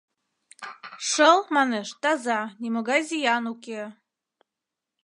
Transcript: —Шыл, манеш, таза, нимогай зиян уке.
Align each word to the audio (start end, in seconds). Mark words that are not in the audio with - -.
—Шыл, 1.09 1.37
манеш, 1.55 1.87
таза, 2.01 2.41
нимогай 2.61 3.01
зиян 3.09 3.43
уке. 3.53 3.81